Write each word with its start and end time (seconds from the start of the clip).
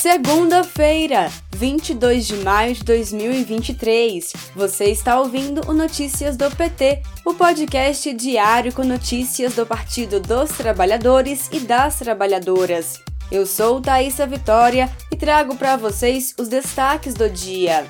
Segunda-feira, 0.00 1.28
22 1.56 2.24
de 2.24 2.36
maio 2.36 2.72
de 2.72 2.84
2023. 2.84 4.32
Você 4.54 4.84
está 4.84 5.18
ouvindo 5.18 5.68
o 5.68 5.72
Notícias 5.72 6.36
do 6.36 6.48
PT, 6.54 7.02
o 7.24 7.34
podcast 7.34 8.14
diário 8.14 8.72
com 8.72 8.84
notícias 8.84 9.56
do 9.56 9.66
Partido 9.66 10.20
dos 10.20 10.50
Trabalhadores 10.50 11.48
e 11.52 11.58
das 11.58 11.98
Trabalhadoras. 11.98 13.02
Eu 13.28 13.44
sou 13.44 13.80
Thaisa 13.80 14.24
Vitória 14.24 14.88
e 15.12 15.16
trago 15.16 15.56
para 15.56 15.76
vocês 15.76 16.32
os 16.38 16.46
destaques 16.46 17.14
do 17.14 17.28
dia. 17.28 17.84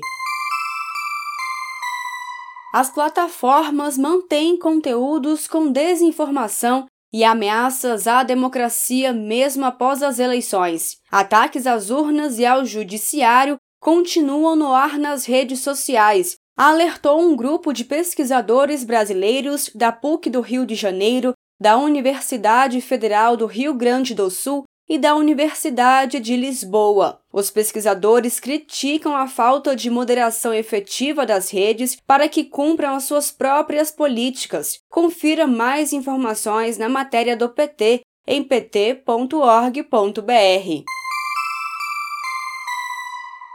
As 2.73 2.89
plataformas 2.89 3.97
mantêm 3.97 4.57
conteúdos 4.57 5.47
com 5.47 5.71
desinformação 5.71 6.85
e 7.13 7.23
ameaças 7.23 8.07
à 8.07 8.23
democracia 8.23 9.13
mesmo 9.13 9.63
após 9.63 10.03
as 10.03 10.19
eleições. 10.19 10.97
Ataques 11.09 11.65
às 11.65 11.89
urnas 11.89 12.39
e 12.39 12.45
ao 12.45 12.65
judiciário 12.65 13.57
continuam 13.79 14.55
no 14.55 14.73
ar 14.73 14.97
nas 14.97 15.25
redes 15.25 15.59
sociais, 15.59 16.35
alertou 16.57 17.19
um 17.19 17.35
grupo 17.35 17.73
de 17.73 17.83
pesquisadores 17.83 18.83
brasileiros 18.83 19.69
da 19.75 19.91
PUC 19.91 20.29
do 20.29 20.41
Rio 20.41 20.65
de 20.65 20.75
Janeiro, 20.75 21.33
da 21.59 21.77
Universidade 21.77 22.81
Federal 22.81 23.35
do 23.35 23.45
Rio 23.45 23.73
Grande 23.73 24.13
do 24.13 24.29
Sul 24.29 24.63
e 24.87 24.97
da 24.97 25.15
Universidade 25.15 26.19
de 26.19 26.35
Lisboa. 26.35 27.19
Os 27.33 27.49
pesquisadores 27.49 28.39
criticam 28.39 29.15
a 29.15 29.27
falta 29.27 29.75
de 29.75 29.89
moderação 29.89 30.53
efetiva 30.53 31.25
das 31.25 31.49
redes 31.49 31.97
para 32.05 32.29
que 32.29 32.43
cumpram 32.43 32.95
as 32.95 33.03
suas 33.03 33.31
próprias 33.31 33.89
políticas. 33.91 34.79
Confira 34.89 35.47
mais 35.47 35.91
informações 35.91 36.77
na 36.77 36.87
matéria 36.87 37.35
do 37.35 37.49
PT 37.49 38.01
em 38.27 38.43
pt.org.br. 38.43 39.85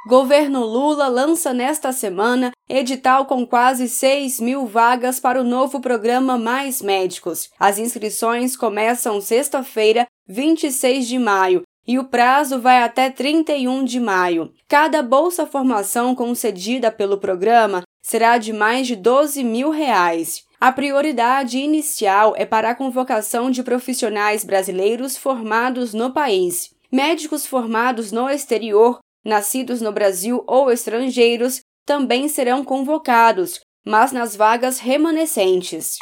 Governo 0.06 0.64
Lula 0.64 1.08
lança 1.08 1.52
nesta 1.52 1.92
semana 1.92 2.52
edital 2.66 3.26
com 3.26 3.46
quase 3.46 3.86
6 3.86 4.40
mil 4.40 4.66
vagas 4.66 5.20
para 5.20 5.38
o 5.38 5.44
novo 5.44 5.78
programa 5.78 6.38
Mais 6.38 6.80
Médicos. 6.80 7.50
As 7.58 7.78
inscrições 7.78 8.56
começam 8.56 9.20
sexta-feira, 9.20 10.06
26 10.26 11.06
de 11.06 11.18
maio, 11.18 11.62
e 11.86 11.98
o 11.98 12.04
prazo 12.04 12.58
vai 12.58 12.82
até 12.82 13.10
31 13.10 13.84
de 13.84 14.00
maio. 14.00 14.50
Cada 14.66 15.02
bolsa 15.02 15.46
formação 15.46 16.14
concedida 16.14 16.90
pelo 16.90 17.18
programa 17.18 17.82
será 18.02 18.38
de 18.38 18.54
mais 18.54 18.86
de 18.86 18.96
12 18.96 19.44
mil 19.44 19.68
reais. 19.68 20.44
A 20.58 20.72
prioridade 20.72 21.58
inicial 21.58 22.32
é 22.38 22.46
para 22.46 22.70
a 22.70 22.74
convocação 22.74 23.50
de 23.50 23.62
profissionais 23.62 24.44
brasileiros 24.44 25.18
formados 25.18 25.92
no 25.92 26.10
país. 26.10 26.70
Médicos 26.90 27.44
formados 27.44 28.10
no 28.10 28.30
exterior 28.30 28.98
nascidos 29.24 29.80
no 29.80 29.92
Brasil 29.92 30.42
ou 30.46 30.70
estrangeiros 30.70 31.60
também 31.84 32.28
serão 32.28 32.64
convocados, 32.64 33.60
mas 33.84 34.12
nas 34.12 34.36
vagas 34.36 34.78
remanescentes. 34.78 35.96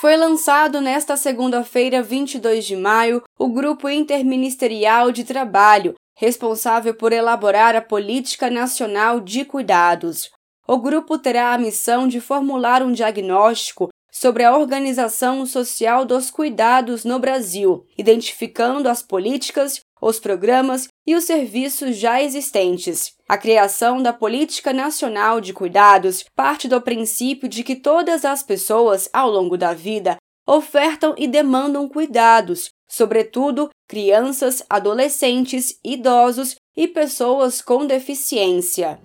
Foi 0.00 0.16
lançado 0.16 0.80
nesta 0.80 1.16
segunda-feira, 1.16 2.02
22 2.02 2.66
de 2.66 2.74
maio, 2.74 3.22
o 3.38 3.48
Grupo 3.48 3.88
Interministerial 3.88 5.12
de 5.12 5.22
Trabalho, 5.22 5.94
responsável 6.16 6.94
por 6.94 7.12
elaborar 7.12 7.76
a 7.76 7.80
Política 7.80 8.50
Nacional 8.50 9.20
de 9.20 9.44
Cuidados. 9.44 10.28
O 10.66 10.78
grupo 10.78 11.18
terá 11.18 11.52
a 11.52 11.58
missão 11.58 12.08
de 12.08 12.20
formular 12.20 12.82
um 12.82 12.92
diagnóstico 12.92 13.90
sobre 14.10 14.44
a 14.44 14.56
organização 14.56 15.46
social 15.46 16.04
dos 16.04 16.30
cuidados 16.30 17.04
no 17.04 17.18
Brasil, 17.18 17.86
identificando 17.96 18.88
as 18.88 19.02
políticas 19.02 19.80
os 20.02 20.18
programas 20.18 20.88
e 21.06 21.14
os 21.14 21.24
serviços 21.24 21.96
já 21.96 22.20
existentes. 22.20 23.12
A 23.28 23.38
criação 23.38 24.02
da 24.02 24.12
Política 24.12 24.72
Nacional 24.72 25.40
de 25.40 25.52
Cuidados 25.52 26.24
parte 26.34 26.66
do 26.66 26.80
princípio 26.80 27.48
de 27.48 27.62
que 27.62 27.76
todas 27.76 28.24
as 28.24 28.42
pessoas, 28.42 29.08
ao 29.12 29.30
longo 29.30 29.56
da 29.56 29.72
vida, 29.72 30.16
ofertam 30.46 31.14
e 31.16 31.28
demandam 31.28 31.88
cuidados, 31.88 32.70
sobretudo 32.90 33.70
crianças, 33.88 34.62
adolescentes, 34.68 35.78
idosos 35.84 36.56
e 36.76 36.88
pessoas 36.88 37.62
com 37.62 37.86
deficiência. 37.86 38.98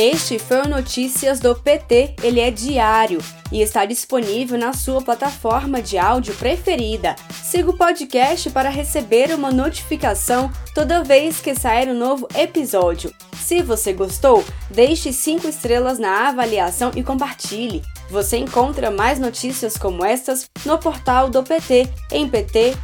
Este 0.00 0.38
foi 0.38 0.60
o 0.60 0.68
Notícias 0.68 1.40
do 1.40 1.56
PT, 1.56 2.14
ele 2.22 2.38
é 2.38 2.52
diário 2.52 3.18
e 3.50 3.60
está 3.60 3.84
disponível 3.84 4.56
na 4.56 4.72
sua 4.72 5.02
plataforma 5.02 5.82
de 5.82 5.98
áudio 5.98 6.32
preferida. 6.36 7.16
Siga 7.42 7.70
o 7.70 7.76
podcast 7.76 8.48
para 8.50 8.70
receber 8.70 9.34
uma 9.34 9.50
notificação 9.50 10.52
toda 10.72 11.02
vez 11.02 11.40
que 11.40 11.52
sair 11.52 11.88
um 11.88 11.98
novo 11.98 12.28
episódio. 12.36 13.12
Se 13.44 13.60
você 13.60 13.92
gostou, 13.92 14.44
deixe 14.70 15.12
5 15.12 15.48
estrelas 15.48 15.98
na 15.98 16.28
avaliação 16.28 16.92
e 16.94 17.02
compartilhe. 17.02 17.82
Você 18.08 18.36
encontra 18.36 18.92
mais 18.92 19.18
notícias 19.18 19.76
como 19.76 20.04
estas 20.04 20.48
no 20.64 20.78
portal 20.78 21.28
do 21.28 21.42
PT 21.42 21.88
em 22.12 22.28
pt.org.br. 22.28 22.78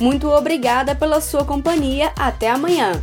Muito 0.00 0.28
obrigada 0.28 0.96
pela 0.96 1.20
sua 1.20 1.44
companhia. 1.44 2.12
Até 2.16 2.50
amanhã! 2.50 3.00